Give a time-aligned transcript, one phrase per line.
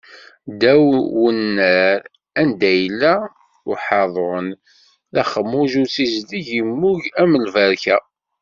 [0.51, 1.99] Ddaw n unnar,
[2.39, 3.13] anda yella
[3.71, 4.47] uḥaḍun,
[5.13, 7.97] d axmuj n usizdeg immug am lberka.